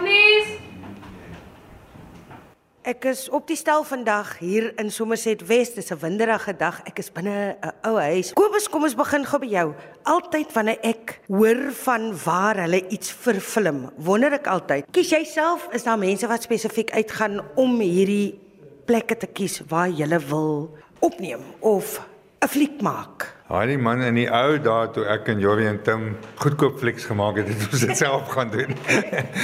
[0.00, 0.64] please.
[2.86, 5.74] Ek is op die stel vandag hier in Somerset West.
[5.74, 6.80] Dis 'n winderige dag.
[6.86, 8.32] Ek is binne 'n ou huis.
[8.32, 9.74] Kobus, kom ons begin gou by jou.
[10.04, 14.84] Altyd wanneer ek hoor van waar hulle iets verfilm, wonder ek altyd.
[14.92, 18.38] Kies jy self is daar mense wat spesifiek uitgaan om hierdie
[18.86, 20.70] plekke te kies waar jy wil
[21.00, 22.00] opneem of
[22.40, 23.35] 'n fliek maak?
[23.46, 26.06] Haai die man in die ou dae toe ek en Jorie en Tim
[26.42, 28.72] goedkoop flieks gemaak het, het ons dit self gaan doen.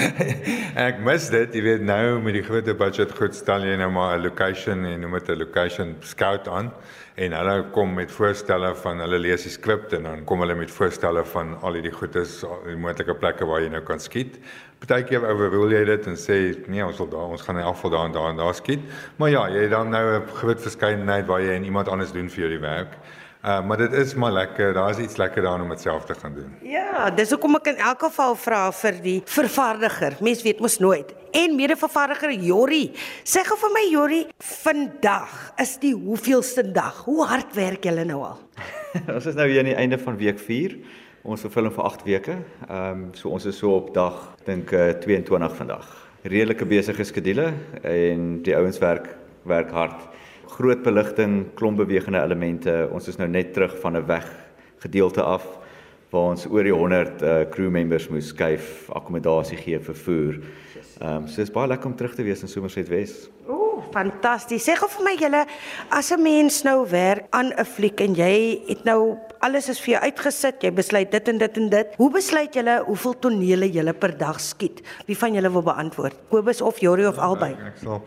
[0.89, 4.17] ek mis dit, jy weet nou met die groot budget goed stel jy nou maar
[4.17, 6.73] 'n location en noem dit 'n location scout aan
[7.15, 10.75] en hulle kom met voorstelle van hulle lees die skrip en dan kom hulle met
[10.81, 14.43] voorstelle van al hierdie goedes, die moontlike plekke waar jy nou kan skiet.
[14.83, 17.91] Partykeer oorwil jy dit en sê nee, ons wil daar, ons gaan in elk geval
[17.91, 18.83] daar en daar en daar skiet.
[19.17, 22.27] Maar ja, jy het dan nou 'n groot verskeidenheid waar jy en iemand anders doen
[22.29, 22.99] vir jou die werk.
[23.43, 24.73] Uh maar dit is maar lekker.
[24.73, 26.55] Daar is iets lekker daarin om dit self te gaan doen.
[26.63, 30.15] Ja, dis hoekom ek in elk geval vra vir die vervaardiger.
[30.23, 31.11] Mens weet mos nooit.
[31.35, 32.93] En mede-vervaardiger Jori.
[33.27, 37.03] Sê gou vir my Jori, vandag is die hoeveelste dag?
[37.09, 38.39] Hoe hard werk julle nou al?
[39.17, 40.79] ons is nou hier aan die einde van week 4.
[41.27, 42.39] Ons vervulling vir 8 weke.
[42.69, 45.91] Ehm um, so ons is so op dag dink uh, 22 vandag.
[46.23, 47.51] Redelike besige skedule
[47.83, 49.17] en die ouens werk
[49.51, 50.12] werk hard
[50.53, 52.89] groot beligting, klomp bewegende elemente.
[52.93, 54.29] Ons is nou net terug van 'n weg
[54.85, 55.45] gedeelte af
[56.13, 60.43] waar ons oor die 100 uh, crew members moes skuif, akkommodasie gee, vervoer.
[61.01, 63.31] Ehm um, so is baie lekker om terug te wees in Somerset Wes.
[63.49, 64.63] Ooh, fantasties.
[64.69, 65.41] Sê gou vir my julle,
[65.91, 69.95] as 'n mens nou werk aan 'n fliek en jy het nou alles is vir
[69.95, 71.95] jou uitgesit, jy besluit dit en dit en dit.
[71.97, 74.83] Hoe besluit julle hoeveel tonele julle per dag skiet?
[75.07, 76.17] Wie van julle wil beantwoord?
[76.29, 77.57] Kobus of Jorie of albei?
[77.67, 78.03] Ek sal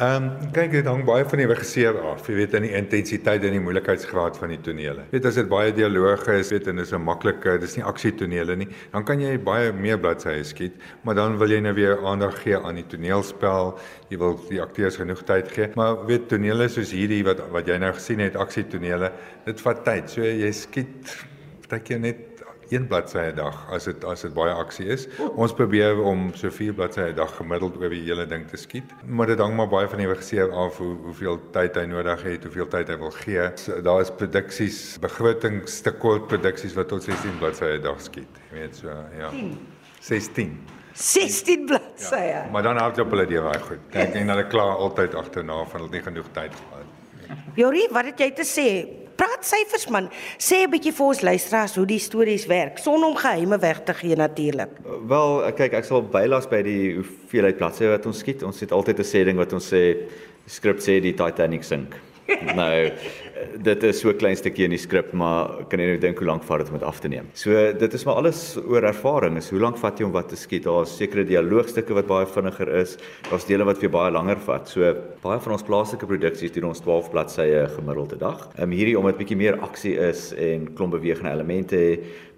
[0.00, 2.22] Ehm um, kyk dit hang baie van die regisseur af.
[2.24, 5.02] Jy weet in die intensiteit en die moeilikheidsgraad van die tonele.
[5.10, 8.56] Jy weet as dit baie dialoog is, weet en dis 'n maklike, dis nie aksietonele
[8.56, 12.40] nie, dan kan jy baie meer bladsye skiet, maar dan wil jy nou weer aandag
[12.40, 13.78] gee aan die toneelspel.
[14.08, 15.68] Jy wil die akteurs genoeg tyd gee.
[15.74, 19.12] Maar weet tonele soos hierdie wat wat jy nou gesien het, aksietonele,
[19.44, 20.08] dit vat tyd.
[20.08, 21.12] So jy skiet
[21.68, 22.29] partykeer net
[22.70, 25.06] een bladsy 'n dag as dit as dit baie aksie is.
[25.34, 28.84] Ons probeer om so vier bladsye 'n dag gemiddeld oor die hele ding te skiet.
[29.06, 32.44] Maar dit hang maar baie van die regisseur af hoe hoeveel tyd hy nodig het,
[32.44, 33.50] hoeveel tyd hy wil gee.
[33.54, 38.38] So, daar is produksies, begrotings te kort produksies wat tot 16 bladsye 'n dag skiet.
[38.52, 38.88] Jy weet so,
[39.18, 39.30] ja.
[40.00, 40.58] 16.
[40.92, 42.16] 16 bladsye.
[42.16, 43.78] Ja, maar dan hou jy op hulle die reg goed.
[43.92, 46.86] Ek dink hulle klaar altyd agterna van hulle nie genoeg tyd gehad.
[47.54, 48.99] Jorie, wat het jy te sê?
[49.20, 50.08] Praat syfers man.
[50.38, 53.94] Sê 'n bietjie vir ons luisteraars hoe die stories werk sonder om geheime weg te
[53.94, 54.70] gee natuurlik.
[55.08, 58.42] Wel, kyk, ek sal bylas by die hoeveelheid bladsye wat ons skiet.
[58.42, 59.96] Ons het altyd 'n sê ding wat ons sê
[60.46, 61.94] skrip sê die Titanic sink.
[62.60, 62.74] nou
[63.64, 66.44] dit is so klein stukkie in die skrip, maar kan jy nou dink hoe lank
[66.46, 67.30] vat dit om dit af te neem?
[67.38, 69.38] So dit is maar alles oor ervaring.
[69.40, 70.66] Is hoe lank vat jy om wat te skiet?
[70.68, 72.96] Daar's sekere dialoogstukke wat baie vinniger is.
[73.30, 74.68] Daar's dele wat vir baie langer vat.
[74.70, 74.92] So
[75.24, 78.48] baie van ons plaaslike produksies doen ons 12 bladsye gemiddelde dag.
[78.56, 81.82] Ehm um, hierdie omdat bietjie meer aksie is en klomp bewegende elemente,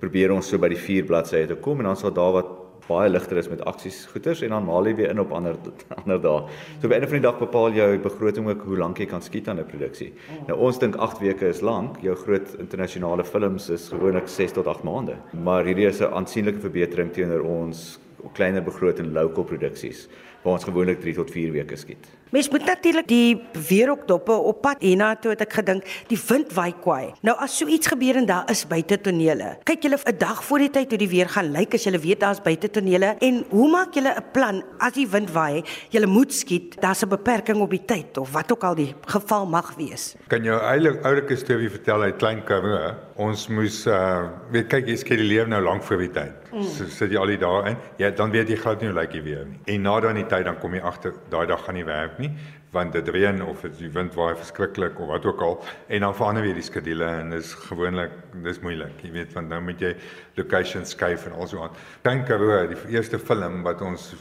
[0.03, 3.09] probeer ons so by die 4 bladsye te kom en dan sal daar wat baie
[3.11, 5.57] ligter is met aksies goeters en dan maal jy weer in op ander
[6.01, 6.47] ander dae.
[6.81, 9.49] So by einde van die dag bepaal jou begroting ook hoe lank jy kan skiet
[9.49, 10.13] aan 'n produksie.
[10.49, 12.01] Nou ons dink 8 weke is lank.
[12.03, 15.17] Jou groot internasionale films is gewoonlik 6 tot 8 maande.
[15.33, 17.99] Maar hierdie is 'n aansienlike verbetering teenoor ons
[18.33, 20.09] kleiner begroting local produksies
[20.43, 22.22] waar ons gewoonlik 3 tot 4 weke skiet.
[22.33, 26.55] Mens moet natuurlik die weerokdoppe op pad en na toe het ek gedink die wind
[26.57, 27.11] waai kwaai.
[27.29, 29.51] Nou as so iets gebeur en daar is buite tonele.
[29.69, 32.21] Kyk julle 'n dag voor die tyd hoe die weer gaan lyk as julle weet
[32.21, 35.63] daar's buite tonele en hoe maak julle 'n plan as die wind waai?
[35.91, 36.81] Julle moet skiet.
[36.81, 40.17] Daar's 'n beperking op die tyd of wat ook al die geval mag wees.
[40.29, 42.95] Kan jou eie oulike storie vertel uit klein Karoo?
[43.23, 46.49] Ons moes uh weet kyk jy skiet die lewe nou lank voor die tyd.
[46.53, 46.65] Mm.
[46.75, 47.79] So sit jy al die dae in.
[48.01, 49.61] Ja, dan weet jy glad nie hoe lyk die weer nie.
[49.75, 52.33] En na daai tyd dan kom jy agter daai dag gaan nie werk nie
[52.73, 55.59] want dit reën of dit die wind waai verskriklik of wat ook al
[55.93, 58.15] en dan verander weer die skedule en dis gewoonlik
[58.47, 59.93] dis moeilik jy weet want nou moet jy
[60.41, 61.77] location skuif en also aan
[62.07, 64.15] dink Karoo die eerste film wat ons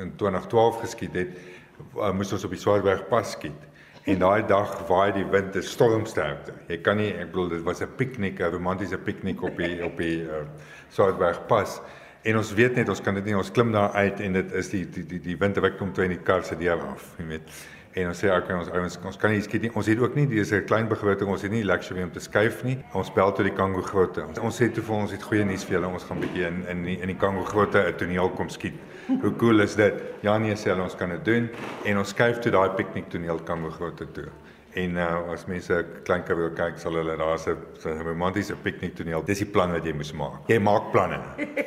[0.00, 3.68] in 2012 geskiet het uh, moes ons op die Swartberg pas skiet
[4.08, 7.82] en daai dag waai die wind te stormsterkte jy kan nie ek bedoel dit was
[7.82, 10.44] 'n piknik 'n romantiese piknik op die op die uh,
[10.88, 11.80] Swartberg pas
[12.26, 14.70] En ons weet net ons kan dit nie ons klim daar uit en dit is
[14.72, 17.26] die die die, die wind wat kom toe in die kar se deur af, jy
[17.30, 17.52] weet.
[17.94, 19.70] En ons sê okay, ons ouens ons kan nie skiet nie.
[19.78, 22.62] Ons het ook nie dis 'n klein begroting, ons het nie luxury om te skuif
[22.64, 22.78] nie.
[22.92, 24.24] Ons bel tot die Kango grotte.
[24.40, 25.92] Ons sê toe vir ons het goeie nuus vir julle.
[25.92, 28.74] Ons gaan bietjie in in die, in die Kango grotte 'n toneel kom skiet.
[29.22, 29.94] Hoe cool is dit?
[30.22, 31.48] Ja nee, sê hulle ons kan dit doen
[31.84, 34.28] en ons skuif toe daai piknik toneel Kango grotte toe.
[34.76, 39.24] En uh, as mense 'n klein karoo kyk, sal hulle daar's 'n romantiese pikniktoneel.
[39.24, 40.48] Dis die plan wat jy moet maak.
[40.48, 41.20] Jy maak planne.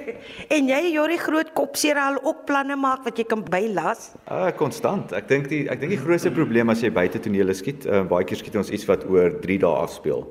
[0.56, 4.13] en jy Jori groot kopseer al ook planne maak wat jy kan bylas?
[4.27, 5.12] Ah, konstant.
[5.13, 8.24] Ek dink die ek dink die grootste probleem as jy buite tonele skiet, uh, baie
[8.24, 10.27] keer skiet ons iets wat oor 3 dae afspeel.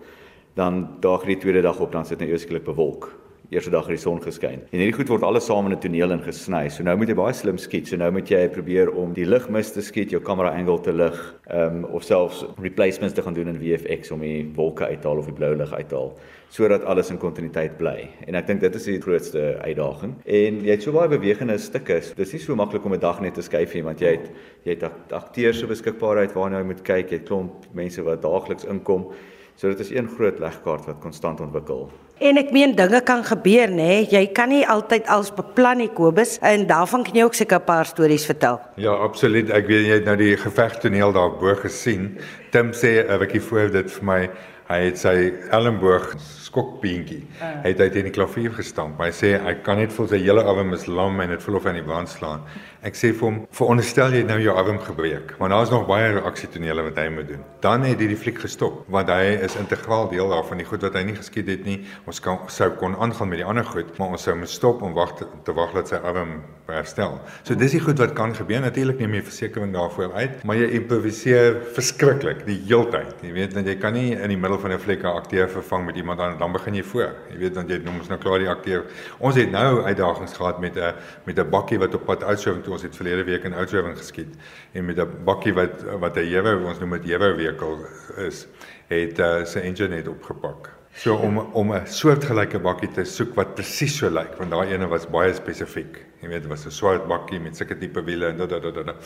[0.55, 3.11] Dan daag die tweede dag op dan sit net nou ewesklik bewolk
[3.51, 4.63] eerste dag het die son geskyn.
[4.71, 6.69] En hierdie goed word alles saam in 'n toneel ingesny.
[6.69, 7.89] So nou moet jy baie slim skiet.
[7.89, 11.35] So nou moet jy probeer om die ligmis te skiet, jou kamera angle te lig,
[11.49, 15.09] ehm um, of selfs replacements te gaan doen in VFX om die wolke uit te
[15.09, 16.15] haal of die blou lig uit te haal
[16.51, 18.09] sodat alles in kontinuïteit bly.
[18.27, 20.17] En ek dink dit is die grootste uitdaging.
[20.27, 22.01] En jy het so baie bewegende stukke.
[22.17, 24.31] Dis nie so maklik om 'n dag net te skuif nie want jy het
[24.65, 27.11] jy het akteurs se beskikbaarheid waarna jy moet kyk.
[27.11, 29.13] Jy het klomp mense wat daagliks inkom.
[29.57, 31.91] So dit is een groot legkaart wat konstant ontwikkel.
[32.21, 33.77] En ek meen dinge kan gebeur, nê?
[33.77, 34.01] Nee?
[34.13, 37.65] Jy kan nie altyd alles beplan nie, Kobus, en daarvan kan jy ook seker 'n
[37.65, 38.61] paar stories vertel.
[38.77, 39.49] Ja, absoluut.
[39.49, 42.19] Ek weet jy het nou die gevegtoneel daarbo gesien.
[42.51, 44.31] Tim sê 'n bietjie voor dit vir my,
[44.69, 47.25] hy het sy elmboog skokbeentjie.
[47.41, 47.63] Uh.
[47.63, 49.01] Hy het uit in die klavier gestamp.
[49.01, 51.65] Hy sê hy kan net voel sy hele arm is lam en dit voel of
[51.65, 52.43] hy aan die wand slaan.
[52.81, 56.83] Ek sê vir hom, "Veronderstel jy nou jou arm gebreek, want daar's nog baie reaksietonele
[56.83, 60.29] wat hy moet doen." Dan het hy die fliek gestop, want hy is integraal deel
[60.29, 60.57] daarvan.
[60.57, 63.45] Die goed wat hy nie geskied het nie, ons kan sou kon aangaan met die
[63.45, 66.43] ander goed, maar ons sou moet stop om wag te, te wag dat sy arm
[66.69, 67.21] herstel.
[67.43, 68.61] So dis die goed wat kan gebeur.
[68.61, 73.21] Natuurlik neem jy versekerings daarvoor uit, maar jy improviseer verskriklik die heeltyd.
[73.27, 75.85] Jy weet dat jy kan nie in die middel van 'n fliek 'n akteur vervang
[75.85, 77.13] met iemand anders dan begin jy voor.
[77.31, 78.85] Jy weet want jy noem ons nou klaar die akteur.
[79.19, 80.95] Ons het nou uitdagings gehad met 'n
[81.27, 84.37] met 'n bakkie wat op pad uitsou toe ons het verlede week in Oudtshoorn geskiet
[84.73, 87.89] en met 'n bakkie wat wat 'n jewe ons noem dit jewe vehicle
[88.27, 88.47] is
[88.89, 90.80] het uh, sy engine net opgepak.
[90.95, 94.89] So om om 'n soortgelyke bakkie te soek wat presies so lyk want daai ene
[94.89, 95.99] was baie spesifiek.
[96.21, 98.97] Jy weet dit was 'n swart bakkie met sulke tipe wiele en dat dat dat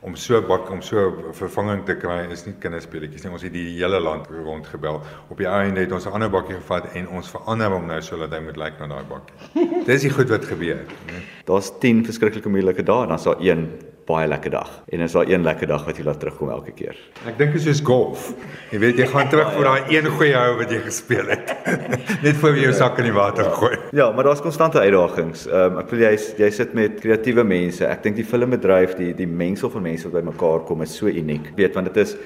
[0.00, 3.32] om so bak om so vervanging te kry is nie kinderspeletjies nie.
[3.32, 5.02] Ons het die hele land rond gebel.
[5.28, 8.32] Op die einde het ons 'n ander bakkie gevat en ons verander hom nou sodat
[8.32, 9.84] hy moet lyk na daai bakkie.
[9.86, 10.80] Dis die goed wat gebeur.
[11.44, 14.70] Daar's 10 verskriklike moeilike dae en dan's daar een baie lekker dag.
[14.92, 16.98] En is daar een lekker dag wat jy laat terugkom elke keer.
[17.26, 18.28] Ek dink dit is soos golf.
[18.72, 21.54] Jy weet jy gaan terug vir daai een goeie hou wat jy gespeel het.
[22.26, 23.72] Net voor jy jou sak in die water gooi.
[23.96, 25.46] Ja, maar daar's konstante uitdagings.
[25.48, 26.14] Ehm um, ek wil jy
[26.44, 27.86] jy sit met kreatiewe mense.
[27.88, 31.52] Ek dink die filmbedryf, die die mengsel van mense wat bymekaar kom is so uniek.
[31.56, 32.16] Weet want dit is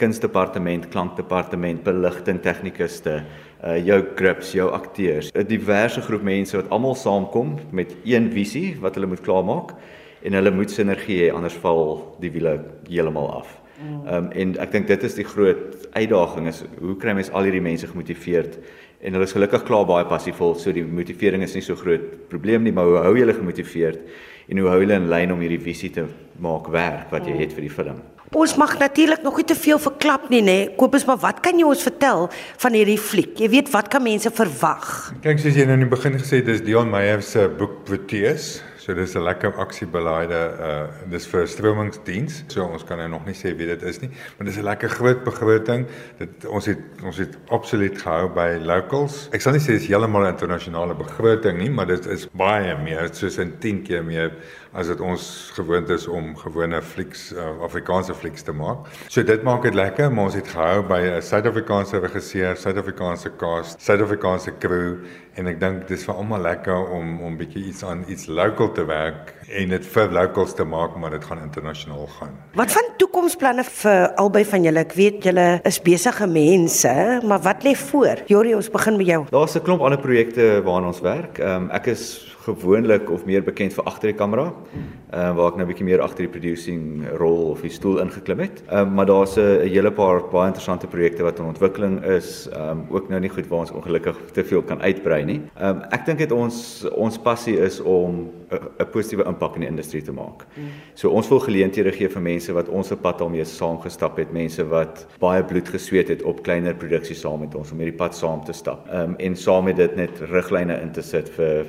[0.00, 3.20] kunsdepartement, klankdepartement, beligting tegnikuste,
[3.62, 8.76] uh jou grips, jou akteurs, 'n diverse groep mense wat almal saamkom met een visie
[8.80, 9.76] wat hulle moet klaarmaak
[10.22, 12.58] en hulle moet sinergie hê anders val die wiele
[12.88, 13.58] heeltemal af.
[13.82, 17.48] Ehm um, en ek dink dit is die groot uitdaging is hoe kry mens al
[17.48, 18.58] hierdie mense gemotiveerd
[19.02, 22.62] en hulle is gelukkig klaar baie passievol so die motivering is nie so groot probleem
[22.62, 24.04] nie maar hoe hou jy hulle gemotiveerd
[24.46, 26.06] en hoe hou hulle in lyn om hierdie visie te
[26.42, 28.00] maak werk wat jy het vir die film.
[28.32, 30.58] Ons mag natuurlik nog nie te veel verklap nie nê.
[30.78, 32.28] Kobus maar wat kan jy ons vertel
[32.62, 33.34] van hierdie fliek?
[33.42, 34.86] Jy weet wat kan mense verwag?
[35.26, 38.60] Kyk soos jy nou in die begin gesê het dis Dion Meyer se boek Proteus
[38.82, 42.42] So dis 'n lekker aksiebeleide uh dis vir stromingsdiens.
[42.48, 44.90] So ons kan nou nog nie sê wie dit is nie, maar dis 'n lekker
[44.90, 45.86] groot begroting.
[46.18, 49.28] Dit ons het ons het absoluut gehou by locals.
[49.32, 53.08] Ek sal nie sê dis heeltemal 'n internasionale begroting nie, maar dit is baie meer,
[53.12, 54.32] soos in 10 keer meer
[54.72, 55.24] as dit ons
[55.54, 58.88] gewoond is om gewone flieks uh, Afrikaanse flieks te maak.
[59.08, 63.80] So dit maak dit lekker, maar ons het gehou by 'n Suid-Afrikaanse regisseur, Suid-Afrikaanse cast,
[63.82, 65.04] Suid-Afrikaanse crew
[65.36, 68.84] en ek dink dis vir almal lekker om om bietjie iets aan iets local te
[68.84, 72.34] werk en dit vir locals te maak, maar dit gaan internasionaal gaan.
[72.58, 74.84] Wat van toekomsplanne vir albei van julle?
[74.86, 76.94] Ek weet julle is besige mense,
[77.28, 78.24] maar wat lê voor?
[78.30, 79.22] Jori, ons begin met jou.
[79.30, 81.38] Daar's 'n klomp ander projekte waaraan ons werk.
[81.38, 84.52] Ehm um, ek is gewoonlik of meer bekend vir agter die kamera.
[85.12, 88.00] Ehm uh, waar ek nou 'n bietjie meer agter die producing rol of die stoel
[88.00, 88.62] ingeklim het.
[88.68, 92.48] Ehm uh, maar daar's 'n hele paar baie interessante projekte wat in ontwikkeling is.
[92.52, 95.40] Ehm um, ook nou nie goed waar ons ongelukkig te veel kan uitbrei nie.
[95.58, 99.70] Ehm um, ek dink dit ons ons passie is om 'n positiewe impak in die
[99.70, 100.46] industrie te maak.
[100.94, 104.64] So ons wil geleenthede gee vir mense wat ons op pad daarmee saamgestap het, mense
[104.68, 108.44] wat baie bloed gesweet het op kleiner produksies saam met ons om hierdie pad saam
[108.44, 108.88] te stap.
[108.88, 111.66] Ehm um, en saam met dit net riglyne in te sit vir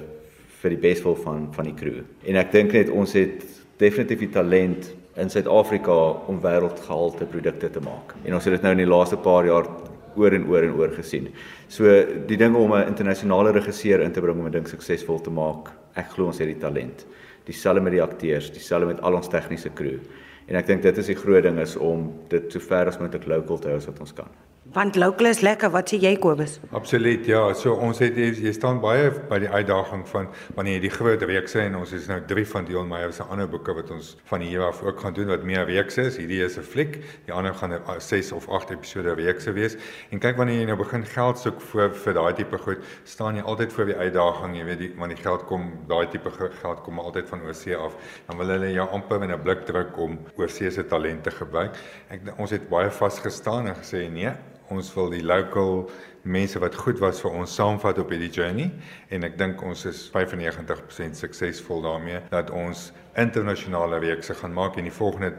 [0.62, 2.04] vir die beswil van van die crew.
[2.26, 3.44] En ek dink net ons het
[3.78, 5.96] definitief die talent in Suid-Afrika
[6.28, 8.16] om wêreldgehalte produkte te maak.
[8.24, 9.68] En ons het dit nou in die laaste paar jaar
[10.16, 11.30] oor en oor en oor gesien.
[11.68, 11.86] So
[12.28, 15.72] die ding om 'n internasionale regisseur in te bring om 'n ding suksesvol te maak,
[15.96, 17.06] ek glo ons het die talent.
[17.46, 20.00] Dieselfde met die akteurs, dieselfde met al ons tegniese crew.
[20.48, 23.28] En ek dink dit is die groot ding is om dit so ver as moontlik
[23.28, 24.30] local te hou as wat ons kan.
[24.74, 26.56] Want local is lekker, wat sê jy Kobus?
[26.74, 27.44] Absoluut, ja.
[27.54, 31.60] So ons het jy, staan baie by die uitdaging van wanneer jy die groot reekse
[31.62, 34.48] en ons is nou 3 van Dion Meyer se ander boeke wat ons van die
[34.50, 36.18] hier af ook gaan doen wat meer reekse is.
[36.18, 36.98] Hierdie is 'n fliek.
[37.28, 39.78] Die ander gaan 6 of 8 episode reekse wees.
[40.10, 43.44] En kyk wanneer jy nou begin geld soek vir vir daai tipe goed, staan jy
[43.44, 47.00] altyd voor die uitdaging, jy weet die wanneer die geld kom, daai tipe geld kom
[47.00, 47.94] altyd van oorsee af.
[48.26, 51.78] Dan wil hulle jou amper in 'n blik druk om oorsee se talente gebruik.
[52.10, 54.34] Ek ons het baie vasgestaan en gesê nee,
[54.74, 55.88] ons wil die local
[56.24, 58.70] mense wat goed was vir ons saamvat op hierdie journey.
[59.12, 64.80] En ek dink ons is 95% suksesvol daarmee dat ons internasionale reekse gaan maak.
[64.80, 65.34] En die volgende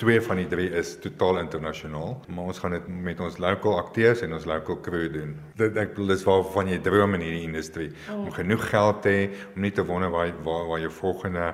[0.00, 2.14] twee van die drie is totaal internasionaal.
[2.28, 5.34] Maar ons gaan dit met ons local akteurs en ons local crew doen.
[5.58, 7.90] Dit ek bedoel dis waarvan jy droom in hierdie industrie.
[8.10, 8.24] Oh.
[8.24, 11.52] om genoeg geld te hê om nie te wonder waar waar, waar jou volgende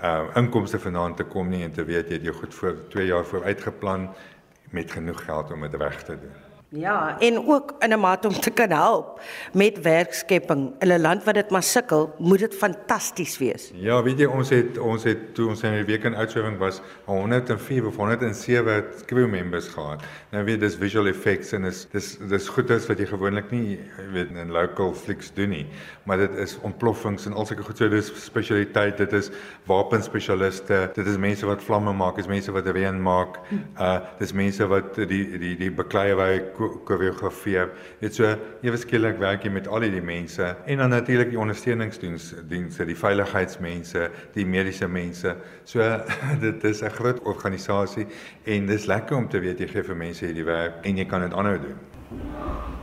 [0.00, 3.10] uh inkomste vanaand te kom nie en te weet jy het jou goed vir 2
[3.10, 4.08] jaar vooruit geplan
[4.72, 8.34] met genoeg geld om dit reg te doen Ja, en ook in 'n mate om
[8.34, 9.20] te kan help
[9.52, 10.72] met werkskepping.
[10.78, 13.70] In 'n land wat dit maar sukkel, moet dit fantasties wees.
[13.74, 16.80] Ja, weet jy, ons het ons het toe ons in die week in uitswywing was,
[17.04, 20.02] 104 of 107 crew members gehad.
[20.30, 23.80] Nou weet dis visual effects en is dis dis goedes wat jy gewoonlik nie
[24.12, 25.66] weet in local flicks doen nie,
[26.02, 27.76] maar dit is ontploffings en al sulke goed.
[27.76, 29.30] So dis spesialiteit, dit is
[29.64, 33.38] wapenspesialiste, dit is mense wat vlamme maak, dis mense wat reën maak.
[33.80, 36.14] Uh dis mense wat die die die bekleie
[36.84, 37.66] koreografie.
[38.00, 38.28] Dit so
[38.62, 42.96] ewe skielik werk jy met al die mense en dan natuurlik die ondersteuningsdienste, dienste, die
[42.96, 45.36] veiligheidsmense, die mediese mense.
[45.64, 45.80] So
[46.46, 48.06] dit is 'n groot organisasie
[48.44, 51.20] en dis lekker om te weet jy gee vir mense hierdie werk en jy kan
[51.20, 52.79] dit aanhou doen.